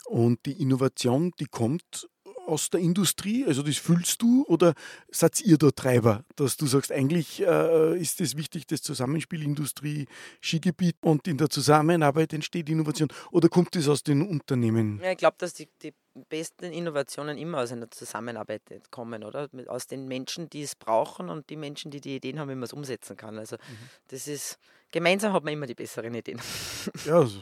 Und 0.06 0.44
die 0.46 0.60
Innovation, 0.60 1.32
die 1.38 1.46
kommt 1.46 2.08
aus 2.46 2.70
der 2.70 2.80
Industrie? 2.80 3.44
Also 3.46 3.62
das 3.62 3.76
fühlst 3.76 4.20
du 4.22 4.44
oder 4.46 4.74
seid 5.10 5.40
ihr 5.40 5.58
der 5.58 5.74
Treiber, 5.74 6.24
dass 6.36 6.56
du 6.56 6.66
sagst, 6.66 6.92
eigentlich 6.92 7.42
äh, 7.42 7.98
ist 7.98 8.20
es 8.20 8.36
wichtig, 8.36 8.66
das 8.66 8.82
Zusammenspiel 8.82 9.42
Industrie, 9.42 10.06
Skigebiet 10.40 10.96
und 11.00 11.26
in 11.28 11.38
der 11.38 11.50
Zusammenarbeit 11.50 12.32
entsteht 12.32 12.68
Innovation 12.68 13.08
oder 13.30 13.48
kommt 13.48 13.74
das 13.74 13.88
aus 13.88 14.02
den 14.02 14.22
Unternehmen? 14.22 15.00
Ja, 15.02 15.12
ich 15.12 15.18
glaube, 15.18 15.36
dass 15.38 15.54
die, 15.54 15.68
die 15.82 15.92
besten 16.28 16.66
Innovationen 16.66 17.38
immer 17.38 17.58
aus 17.60 17.72
einer 17.72 17.90
Zusammenarbeit 17.90 18.62
kommen, 18.90 19.24
oder? 19.24 19.48
Aus 19.68 19.86
den 19.86 20.08
Menschen, 20.08 20.50
die 20.50 20.62
es 20.62 20.74
brauchen 20.74 21.28
und 21.28 21.48
die 21.50 21.56
Menschen, 21.56 21.90
die 21.90 22.00
die 22.00 22.16
Ideen 22.16 22.38
haben, 22.38 22.50
wie 22.50 22.54
man 22.54 22.64
es 22.64 22.72
umsetzen 22.72 23.16
kann. 23.16 23.38
Also 23.38 23.56
mhm. 23.56 23.88
das 24.08 24.28
ist, 24.28 24.58
gemeinsam 24.90 25.32
hat 25.32 25.44
man 25.44 25.52
immer 25.52 25.66
die 25.66 25.74
besseren 25.74 26.14
Ideen. 26.14 26.40
Ja, 27.06 27.20
also, 27.20 27.40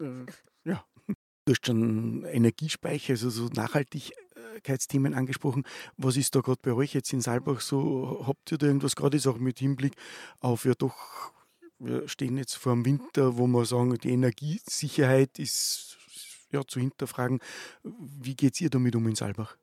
äh, 0.00 0.26
ja. 0.64 0.84
Du 1.44 1.52
hast 1.52 1.66
schon 1.66 2.24
Energiespeicher, 2.24 3.12
also 3.12 3.30
so 3.30 3.46
nachhaltig 3.46 4.12
Nachhaltigkeitsthemen 4.56 5.14
angesprochen. 5.14 5.64
Was 5.96 6.16
ist 6.16 6.34
da 6.34 6.40
gerade 6.40 6.60
bei 6.62 6.72
euch 6.72 6.94
jetzt 6.94 7.12
in 7.12 7.20
Saalbach 7.20 7.60
so? 7.60 8.24
Habt 8.26 8.52
ihr 8.52 8.58
da 8.58 8.66
irgendwas 8.66 8.96
gerade 8.96 9.18
auch 9.28 9.38
mit 9.38 9.58
Hinblick 9.58 9.94
auf 10.40 10.64
ja 10.64 10.74
doch, 10.74 11.32
wir 11.78 12.08
stehen 12.08 12.36
jetzt 12.36 12.54
vor 12.54 12.74
dem 12.74 12.84
Winter, 12.84 13.36
wo 13.36 13.46
wir 13.46 13.64
sagen, 13.64 13.96
die 13.98 14.10
Energiesicherheit 14.10 15.38
ist 15.38 15.98
ja 16.50 16.64
zu 16.66 16.80
hinterfragen. 16.80 17.40
Wie 17.82 18.34
geht 18.34 18.54
es 18.54 18.60
ihr 18.60 18.70
damit 18.70 18.96
um 18.96 19.06
in 19.08 19.14
Saalbach? 19.14 19.56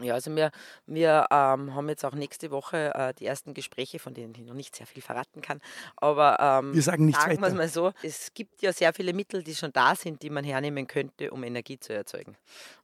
Ja, 0.00 0.14
also 0.14 0.34
wir, 0.34 0.50
wir 0.86 1.26
ähm, 1.30 1.74
haben 1.74 1.88
jetzt 1.90 2.04
auch 2.04 2.14
nächste 2.14 2.50
Woche 2.50 2.94
äh, 2.94 3.12
die 3.14 3.26
ersten 3.26 3.52
Gespräche, 3.52 3.98
von 3.98 4.14
denen 4.14 4.34
ich 4.34 4.40
noch 4.40 4.54
nicht 4.54 4.74
sehr 4.74 4.86
viel 4.86 5.02
verraten 5.02 5.42
kann. 5.42 5.60
Aber 5.96 6.38
ähm, 6.40 6.74
wir 6.74 6.82
sagen 6.82 7.04
nichts 7.04 7.22
sagen 7.22 7.40
wir 7.40 7.48
es 7.48 7.54
mal 7.54 7.68
so, 7.68 7.92
es 8.02 8.32
gibt 8.32 8.62
ja 8.62 8.72
sehr 8.72 8.94
viele 8.94 9.12
Mittel, 9.12 9.42
die 9.42 9.54
schon 9.54 9.72
da 9.72 9.94
sind, 9.94 10.22
die 10.22 10.30
man 10.30 10.44
hernehmen 10.44 10.86
könnte, 10.86 11.30
um 11.30 11.44
Energie 11.44 11.78
zu 11.78 11.92
erzeugen. 11.92 12.36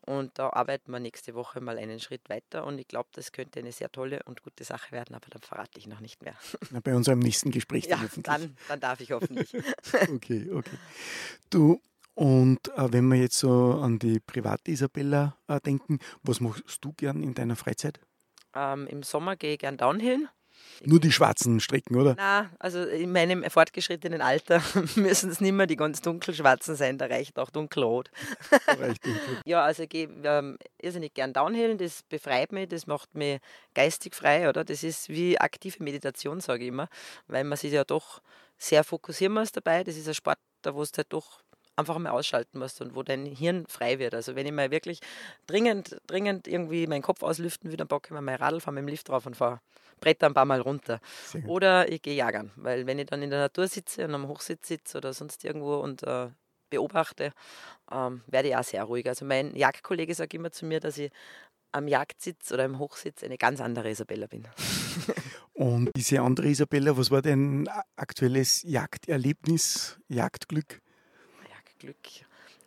Und 0.02 0.38
da 0.38 0.50
arbeiten 0.50 0.92
wir 0.92 1.00
nächste 1.00 1.34
Woche 1.34 1.60
mal 1.60 1.78
einen 1.78 1.98
Schritt 1.98 2.28
weiter 2.28 2.66
und 2.66 2.78
ich 2.78 2.88
glaube, 2.88 3.08
das 3.12 3.32
könnte 3.32 3.60
eine 3.60 3.72
sehr 3.72 3.90
tolle 3.90 4.20
und 4.24 4.42
gute 4.42 4.64
Sache 4.64 4.92
werden, 4.92 5.14
aber 5.14 5.26
dann 5.30 5.42
verrate 5.42 5.78
ich 5.78 5.86
noch 5.86 6.00
nicht 6.00 6.22
mehr. 6.22 6.34
Na, 6.70 6.80
bei 6.80 6.94
unserem 6.94 7.20
nächsten 7.20 7.50
Gespräch 7.58 7.86
ja, 7.86 8.00
dann, 8.22 8.56
dann 8.68 8.80
darf 8.80 9.00
ich 9.00 9.12
hoffentlich. 9.12 9.54
okay, 10.10 10.50
okay. 10.52 10.78
Du, 11.48 11.80
Und 12.18 12.66
äh, 12.76 12.92
wenn 12.92 13.06
wir 13.06 13.16
jetzt 13.16 13.38
so 13.38 13.74
an 13.80 14.00
die 14.00 14.18
private 14.18 14.72
Isabella 14.72 15.36
äh, 15.46 15.60
denken, 15.60 16.00
was 16.24 16.40
machst 16.40 16.78
du 16.80 16.92
gern 16.94 17.22
in 17.22 17.32
deiner 17.32 17.54
Freizeit? 17.54 18.00
Ähm, 18.56 18.88
Im 18.88 19.04
Sommer 19.04 19.36
gehe 19.36 19.52
ich 19.52 19.60
gern 19.60 19.76
Downhill. 19.76 20.28
Nur 20.84 20.98
die 20.98 21.12
schwarzen 21.12 21.60
Strecken, 21.60 21.94
oder? 21.94 22.16
Na, 22.16 22.50
also 22.58 22.82
in 22.82 23.12
meinem 23.12 23.44
fortgeschrittenen 23.48 24.20
Alter 24.20 24.60
müssen 24.96 25.30
es 25.30 25.40
nicht 25.40 25.52
mehr 25.52 25.68
die 25.68 25.76
ganz 25.76 26.00
dunkelschwarzen 26.02 26.74
sein, 26.74 26.98
da 26.98 27.06
reicht 27.06 27.38
auch 27.38 27.50
dunkelrot. 27.50 28.10
reicht 28.66 29.06
dunkel. 29.06 29.40
ja, 29.44 29.62
also 29.62 29.84
ich 29.84 29.88
gehe 29.88 30.08
ähm, 30.24 30.58
irrsinnig 30.82 31.14
gern 31.14 31.32
Downhill, 31.32 31.76
das 31.76 32.02
befreit 32.02 32.50
mich, 32.50 32.68
das 32.68 32.88
macht 32.88 33.14
mich 33.14 33.38
geistig 33.74 34.16
frei, 34.16 34.48
oder? 34.48 34.64
Das 34.64 34.82
ist 34.82 35.08
wie 35.08 35.38
aktive 35.38 35.80
Meditation, 35.84 36.40
sage 36.40 36.64
ich 36.64 36.68
immer, 36.70 36.88
weil 37.28 37.44
man 37.44 37.56
sich 37.56 37.72
ja 37.72 37.84
doch 37.84 38.22
sehr 38.56 38.82
fokussieren 38.82 39.34
muss 39.34 39.52
dabei. 39.52 39.84
Das 39.84 39.96
ist 39.96 40.08
ein 40.08 40.14
Sport, 40.14 40.38
da 40.62 40.74
wo 40.74 40.82
es 40.82 40.90
halt 40.96 41.12
doch 41.12 41.42
einfach 41.78 41.98
mal 41.98 42.10
ausschalten 42.10 42.58
musst 42.58 42.80
und 42.80 42.94
wo 42.94 43.02
dein 43.02 43.24
Hirn 43.26 43.66
frei 43.68 43.98
wird. 43.98 44.14
Also 44.14 44.34
wenn 44.34 44.46
ich 44.46 44.52
mal 44.52 44.70
wirklich 44.70 45.00
dringend, 45.46 46.00
dringend 46.06 46.48
irgendwie 46.48 46.86
meinen 46.86 47.02
Kopf 47.02 47.22
auslüften 47.22 47.70
will, 47.70 47.76
dann 47.76 47.88
packe 47.88 48.08
ich 48.08 48.10
mir 48.10 48.20
mein 48.20 48.36
Radl, 48.36 48.60
fahre 48.60 48.74
mit 48.74 48.82
dem 48.82 48.88
Lift 48.88 49.08
drauf 49.08 49.26
und 49.26 49.36
fahre 49.36 49.60
Bretter 50.00 50.26
ein 50.26 50.34
paar 50.34 50.44
Mal 50.44 50.60
runter. 50.60 51.00
Oder 51.46 51.90
ich 51.90 52.02
gehe 52.02 52.14
jagern, 52.14 52.52
weil 52.56 52.86
wenn 52.86 52.98
ich 52.98 53.06
dann 53.06 53.22
in 53.22 53.30
der 53.30 53.40
Natur 53.40 53.66
sitze 53.66 54.04
und 54.04 54.14
am 54.14 54.28
Hochsitz 54.28 54.68
sitze 54.68 54.98
oder 54.98 55.12
sonst 55.12 55.44
irgendwo 55.44 55.76
und 55.76 56.02
äh, 56.02 56.28
beobachte, 56.70 57.32
ähm, 57.90 58.22
werde 58.26 58.48
ich 58.48 58.56
auch 58.56 58.64
sehr 58.64 58.84
ruhig. 58.84 59.08
Also 59.08 59.24
mein 59.24 59.54
Jagdkollege 59.56 60.14
sagt 60.14 60.34
immer 60.34 60.52
zu 60.52 60.66
mir, 60.66 60.80
dass 60.80 60.98
ich 60.98 61.10
am 61.72 61.88
Jagdsitz 61.88 62.52
oder 62.52 62.64
im 62.64 62.78
Hochsitz 62.78 63.22
eine 63.22 63.36
ganz 63.36 63.60
andere 63.60 63.90
Isabella 63.90 64.26
bin. 64.26 64.46
Und 65.52 65.90
diese 65.96 66.20
andere 66.20 66.48
Isabella, 66.48 66.96
was 66.96 67.10
war 67.10 67.20
dein 67.20 67.68
aktuelles 67.96 68.62
Jagderlebnis, 68.62 69.98
Jagdglück? 70.08 70.80
Glück. 71.78 71.96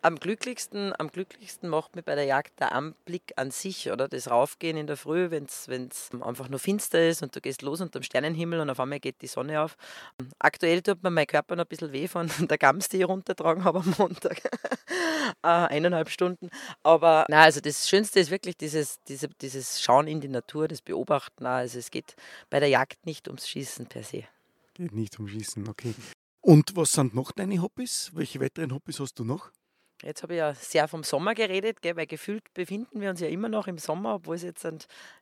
Am 0.04 0.16
glücklichsten, 0.16 0.92
am 0.98 1.12
glücklichsten 1.12 1.68
macht 1.68 1.94
mir 1.94 2.02
bei 2.02 2.16
der 2.16 2.24
Jagd 2.24 2.58
der 2.58 2.72
Anblick 2.72 3.34
an 3.36 3.52
sich 3.52 3.92
oder 3.92 4.08
das 4.08 4.28
Raufgehen 4.28 4.76
in 4.76 4.88
der 4.88 4.96
Früh, 4.96 5.30
wenn 5.30 5.44
es 5.44 6.10
einfach 6.20 6.48
nur 6.48 6.58
finster 6.58 7.08
ist 7.08 7.22
und 7.22 7.36
du 7.36 7.40
gehst 7.40 7.62
los 7.62 7.80
unter 7.80 8.00
dem 8.00 8.02
Sternenhimmel 8.02 8.58
und 8.58 8.68
auf 8.68 8.80
einmal 8.80 8.98
geht 8.98 9.22
die 9.22 9.28
Sonne 9.28 9.60
auf. 9.60 9.76
Aktuell 10.40 10.82
tut 10.82 11.04
mir 11.04 11.10
mein 11.10 11.28
Körper 11.28 11.54
noch 11.54 11.66
ein 11.66 11.68
bisschen 11.68 11.92
weh 11.92 12.08
von 12.08 12.28
der 12.40 12.58
Gams, 12.58 12.88
die 12.88 12.98
ich 12.98 13.06
runtertragen 13.06 13.62
habe 13.62 13.78
am 13.78 13.94
Montag. 13.96 14.42
äh, 14.44 14.48
eineinhalb 15.46 16.10
Stunden. 16.10 16.50
Aber 16.82 17.24
na, 17.28 17.42
also 17.42 17.60
das 17.60 17.88
Schönste 17.88 18.18
ist 18.18 18.32
wirklich 18.32 18.56
dieses, 18.56 19.00
diese, 19.04 19.28
dieses 19.28 19.80
Schauen 19.80 20.08
in 20.08 20.20
die 20.20 20.28
Natur, 20.28 20.66
das 20.66 20.82
Beobachten. 20.82 21.46
Also 21.46 21.78
es 21.78 21.92
geht 21.92 22.16
bei 22.50 22.58
der 22.58 22.68
Jagd 22.68 23.06
nicht 23.06 23.28
ums 23.28 23.48
Schießen 23.48 23.86
per 23.86 24.02
se. 24.02 24.24
Geht 24.74 24.92
nicht 24.92 25.16
ums 25.20 25.30
Schießen, 25.30 25.68
okay. 25.68 25.94
Und 26.44 26.74
was 26.74 26.92
sind 26.92 27.14
noch 27.14 27.30
deine 27.30 27.62
Hobbys? 27.62 28.10
Welche 28.14 28.40
weiteren 28.40 28.72
Hobbys 28.74 28.98
hast 28.98 29.14
du 29.14 29.24
noch? 29.24 29.52
Jetzt 30.02 30.22
habe 30.22 30.34
ich 30.34 30.38
ja 30.38 30.54
sehr 30.54 30.88
vom 30.88 31.04
Sommer 31.04 31.34
geredet, 31.34 31.80
gell, 31.80 31.96
weil 31.96 32.06
gefühlt 32.06 32.42
befinden 32.54 33.00
wir 33.00 33.10
uns 33.10 33.20
ja 33.20 33.28
immer 33.28 33.48
noch 33.48 33.68
im 33.68 33.78
Sommer, 33.78 34.16
obwohl 34.16 34.36
es 34.36 34.42
jetzt 34.42 34.66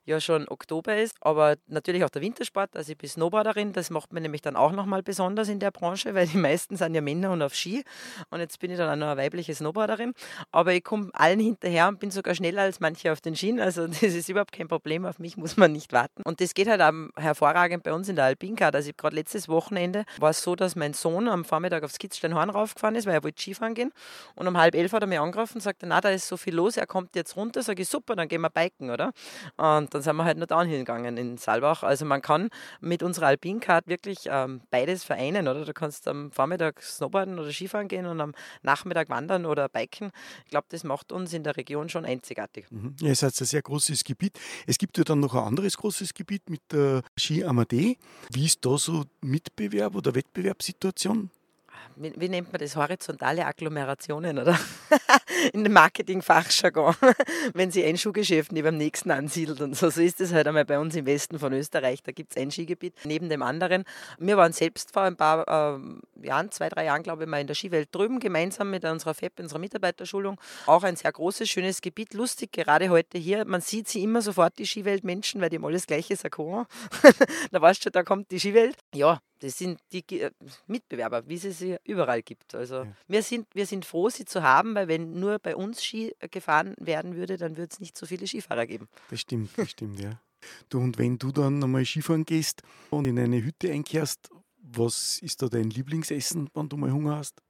ja 0.05 0.19
schon 0.19 0.47
Oktober 0.47 0.97
ist. 0.97 1.15
Aber 1.21 1.55
natürlich 1.67 2.03
auch 2.03 2.09
der 2.09 2.21
Wintersport, 2.21 2.75
also 2.75 2.91
ich 2.91 2.97
bin 2.97 3.09
Snowboarderin, 3.09 3.73
das 3.73 3.89
macht 3.89 4.11
mir 4.11 4.21
nämlich 4.21 4.41
dann 4.41 4.55
auch 4.55 4.71
nochmal 4.71 5.03
besonders 5.03 5.49
in 5.49 5.59
der 5.59 5.71
Branche, 5.71 6.15
weil 6.15 6.27
die 6.27 6.37
meisten 6.37 6.75
sind 6.75 6.95
ja 6.95 7.01
Männer 7.01 7.31
und 7.31 7.41
auf 7.41 7.53
Ski. 7.53 7.83
Und 8.29 8.39
jetzt 8.39 8.59
bin 8.59 8.71
ich 8.71 8.77
dann 8.77 8.89
auch 8.89 8.95
noch 8.95 9.11
eine 9.11 9.21
weibliche 9.21 9.53
Snowboarderin. 9.53 10.13
Aber 10.51 10.73
ich 10.73 10.83
komme 10.83 11.11
allen 11.13 11.39
hinterher 11.39 11.87
und 11.87 11.99
bin 11.99 12.09
sogar 12.11 12.33
schneller 12.33 12.63
als 12.63 12.79
manche 12.79 13.11
auf 13.11 13.21
den 13.21 13.35
Schienen. 13.35 13.59
Also 13.59 13.87
das 13.87 14.01
ist 14.01 14.29
überhaupt 14.29 14.51
kein 14.51 14.67
Problem, 14.67 15.05
auf 15.05 15.19
mich 15.19 15.37
muss 15.37 15.57
man 15.57 15.71
nicht 15.71 15.93
warten. 15.93 16.23
Und 16.23 16.41
das 16.41 16.53
geht 16.53 16.67
halt 16.67 16.81
auch 16.81 16.91
hervorragend 17.15 17.83
bei 17.83 17.93
uns 17.93 18.09
in 18.09 18.15
der 18.15 18.25
Alpincard. 18.25 18.75
Also 18.75 18.91
gerade 18.97 19.15
letztes 19.15 19.47
Wochenende 19.47 20.05
war 20.17 20.31
es 20.31 20.41
so, 20.41 20.55
dass 20.55 20.75
mein 20.75 20.93
Sohn 20.93 21.27
am 21.27 21.45
Vormittag 21.45 21.83
aufs 21.83 21.99
Kitzsteinhorn 21.99 22.49
raufgefahren 22.49 22.95
ist, 22.95 23.05
weil 23.05 23.13
er 23.13 23.23
wollte 23.23 23.41
Skifahren 23.41 23.75
gehen. 23.75 23.91
Und 24.35 24.47
um 24.47 24.57
halb 24.57 24.70
halb 24.71 24.75
elf 24.75 24.93
hat 24.93 25.03
er 25.03 25.07
mich 25.07 25.19
angerufen 25.19 25.55
und 25.55 25.61
sagte, 25.61 25.85
na, 25.85 26.01
da 26.01 26.09
ist 26.09 26.27
so 26.27 26.37
viel 26.37 26.55
los, 26.55 26.77
er 26.77 26.87
kommt 26.87 27.15
jetzt 27.15 27.35
runter. 27.35 27.61
Sag 27.61 27.79
ich, 27.79 27.87
super, 27.87 28.15
dann 28.15 28.27
gehen 28.27 28.41
wir 28.41 28.49
biken, 28.49 28.89
oder? 28.89 29.11
Und 29.57 29.93
dann 29.93 30.01
sind 30.01 30.15
wir 30.15 30.23
halt 30.23 30.37
noch 30.37 30.47
downhill 30.47 30.79
gegangen 30.79 31.17
in 31.17 31.37
Saalbach. 31.37 31.83
Also 31.83 32.05
man 32.05 32.21
kann 32.21 32.49
mit 32.79 33.03
unserer 33.03 33.27
Alpincard 33.27 33.87
wirklich 33.87 34.19
ähm, 34.25 34.61
beides 34.69 35.03
vereinen, 35.03 35.47
oder? 35.47 35.65
Du 35.65 35.73
kannst 35.73 36.07
am 36.07 36.31
Vormittag 36.31 36.81
snowboarden 36.81 37.39
oder 37.39 37.51
Skifahren 37.51 37.87
gehen 37.87 38.05
und 38.05 38.21
am 38.21 38.33
Nachmittag 38.61 39.09
wandern 39.09 39.45
oder 39.45 39.69
biken. 39.69 40.11
Ich 40.45 40.51
glaube, 40.51 40.67
das 40.69 40.83
macht 40.83 41.11
uns 41.11 41.33
in 41.33 41.43
der 41.43 41.57
Region 41.57 41.89
schon 41.89 42.05
einzigartig. 42.05 42.65
Mhm. 42.69 42.95
Ja, 43.01 43.11
es 43.11 43.23
hat 43.23 43.39
ein 43.39 43.45
sehr 43.45 43.61
großes 43.61 44.03
Gebiet. 44.03 44.39
Es 44.67 44.77
gibt 44.77 44.97
ja 44.97 45.03
dann 45.03 45.19
noch 45.19 45.35
ein 45.35 45.43
anderes 45.43 45.77
großes 45.77 46.13
Gebiet 46.13 46.49
mit 46.49 46.61
der 46.71 47.01
Ski 47.17 47.43
Amadee. 47.43 47.97
Wie 48.31 48.45
ist 48.45 48.65
da 48.65 48.77
so 48.77 49.03
Mitbewerb 49.21 49.95
oder 49.95 50.15
Wettbewerbssituation? 50.15 51.29
Wie, 51.95 52.13
wie, 52.15 52.29
nennt 52.29 52.51
man 52.51 52.59
das, 52.59 52.75
horizontale 52.75 53.45
Agglomerationen, 53.45 54.39
oder? 54.39 54.57
In 55.53 55.63
dem 55.63 55.73
Marketingfachjargon, 55.73 56.95
wenn 57.53 57.71
sie 57.71 57.83
ein 57.83 57.97
Schuhgeschäft 57.97 58.51
neben 58.51 58.65
dem 58.65 58.77
nächsten 58.77 59.11
ansiedelt 59.11 59.61
und 59.61 59.75
so. 59.75 59.89
So 59.89 60.01
ist 60.01 60.21
es 60.21 60.33
halt 60.33 60.47
einmal 60.47 60.65
bei 60.65 60.79
uns 60.79 60.95
im 60.95 61.05
Westen 61.05 61.39
von 61.39 61.53
Österreich. 61.53 62.03
Da 62.03 62.11
gibt 62.11 62.31
es 62.31 62.41
ein 62.41 62.51
Skigebiet 62.51 62.93
neben 63.03 63.29
dem 63.29 63.41
anderen. 63.41 63.83
Wir 64.19 64.37
waren 64.37 64.53
selbst 64.53 64.91
vor 64.91 65.03
ein 65.03 65.15
paar 65.15 65.47
äh, 65.47 66.25
Jahren, 66.25 66.51
zwei, 66.51 66.69
drei 66.69 66.85
Jahren, 66.85 67.03
glaube 67.03 67.23
ich, 67.23 67.29
mal 67.29 67.41
in 67.41 67.47
der 67.47 67.55
Skiwelt 67.55 67.89
drüben, 67.93 68.19
gemeinsam 68.19 68.69
mit 68.69 68.85
unserer 68.85 69.13
FEP, 69.13 69.39
unserer 69.39 69.59
Mitarbeiterschulung. 69.59 70.39
Auch 70.65 70.83
ein 70.83 70.95
sehr 70.95 71.11
großes, 71.11 71.49
schönes 71.49 71.81
Gebiet. 71.81 72.13
Lustig, 72.13 72.51
gerade 72.51 72.89
heute 72.89 73.17
hier, 73.17 73.45
man 73.45 73.61
sieht 73.61 73.87
sie 73.87 74.03
immer 74.03 74.21
sofort, 74.21 74.57
die 74.59 74.65
Skiweltmenschen, 74.65 75.41
weil 75.41 75.49
die 75.49 75.57
haben 75.57 75.65
alles 75.65 75.87
gleiche 75.87 76.15
Sakko. 76.15 76.65
da 77.51 77.61
weißt 77.61 77.85
du, 77.85 77.91
da 77.91 78.03
kommt 78.03 78.31
die 78.31 78.39
Skiwelt. 78.39 78.77
Ja, 78.93 79.19
das 79.41 79.57
sind 79.57 79.79
die 79.91 80.03
äh, 80.19 80.31
Mitbewerber, 80.67 81.27
wie 81.27 81.35
es 81.35 81.59
sie 81.59 81.77
überall 81.83 82.21
gibt. 82.21 82.55
Also 82.55 82.83
ja. 82.83 82.95
wir, 83.07 83.23
sind, 83.23 83.47
wir 83.53 83.65
sind 83.65 83.85
froh, 83.85 84.09
sie 84.09 84.25
zu 84.25 84.43
haben, 84.43 84.75
weil 84.75 84.87
wenn 84.87 85.19
nur 85.19 85.39
bei 85.39 85.55
uns 85.55 85.83
Ski 85.83 86.15
äh, 86.19 86.29
gefahren 86.29 86.75
werden 86.79 87.15
würde, 87.15 87.37
dann 87.37 87.57
würde 87.57 87.69
es 87.71 87.79
nicht 87.79 87.97
so 87.97 88.05
viele 88.05 88.27
Skifahrer 88.27 88.67
geben. 88.67 88.87
Das 89.09 89.21
stimmt, 89.21 89.49
das 89.57 89.71
stimmt, 89.71 89.99
ja. 89.99 90.21
Du, 90.69 90.79
und 90.79 90.97
wenn 90.97 91.17
du 91.17 91.31
dann 91.31 91.59
nochmal 91.59 91.85
Skifahren 91.85 92.25
gehst 92.25 92.61
und 92.89 93.07
in 93.07 93.19
eine 93.19 93.43
Hütte 93.43 93.71
einkehrst, 93.71 94.29
was 94.57 95.19
ist 95.19 95.41
da 95.41 95.47
dein 95.47 95.69
Lieblingsessen, 95.69 96.49
wenn 96.53 96.69
du 96.69 96.77
mal 96.77 96.91
Hunger 96.91 97.17
hast? 97.17 97.41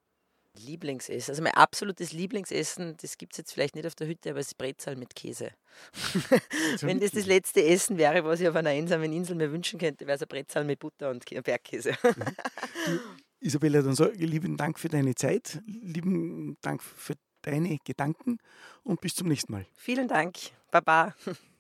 Lieblingsessen. 0.54 1.32
Also 1.32 1.42
mein 1.42 1.54
absolutes 1.54 2.12
Lieblingsessen, 2.12 2.98
das 2.98 3.18
gibt 3.18 3.34
es 3.34 3.38
jetzt 3.38 3.54
vielleicht 3.54 3.76
nicht 3.76 3.88
auf 3.88 3.96
der 3.96 4.08
Hütte, 4.08 4.32
aber 4.32 4.40
es 4.40 4.48
ist 4.48 4.58
Brezel 4.58 4.96
mit 4.96 5.16
Käse. 5.16 5.52
Wenn 6.82 7.00
das 7.00 7.12
das 7.12 7.26
letzte 7.26 7.64
Essen 7.64 7.98
wäre, 7.98 8.24
was 8.26 8.42
ich 8.42 8.48
auf 8.48 8.56
einer 8.56 8.72
einsamen 8.72 9.12
Insel 9.14 9.36
mir 9.36 9.52
wünschen 9.52 9.80
könnte, 9.80 10.06
wäre 10.06 10.16
es 10.16 10.22
ein 10.22 10.28
Brezel 10.28 10.64
mit 10.64 10.80
Butter 10.80 11.10
und 11.10 11.26
Bergkäse. 11.26 11.94
du, 12.86 13.00
Isabella, 13.40 13.82
dann 13.82 13.96
sage 13.96 14.12
ich 14.12 14.30
lieben 14.30 14.58
Dank 14.58 14.80
für 14.80 14.90
deine 14.90 15.16
Zeit, 15.16 15.62
lieben 15.66 16.58
Dank 16.62 16.84
für 16.84 17.16
deine 17.42 17.78
Gedanken 17.84 18.38
und 18.84 19.02
bis 19.02 19.16
zum 19.16 19.28
nächsten 19.28 19.52
Mal. 19.52 19.66
Vielen 19.76 20.08
Dank. 20.08 20.38
Baba. 20.72 21.16